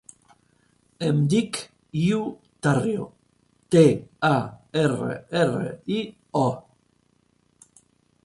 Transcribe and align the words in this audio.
Em 1.07 1.17
dic 1.33 1.57
Iu 2.03 2.21
Tarrio: 2.67 3.03
te, 3.75 3.83
a, 4.29 4.33
erra, 4.85 5.13
erra, 5.43 5.69
i, 5.99 6.01
o. 6.45 6.49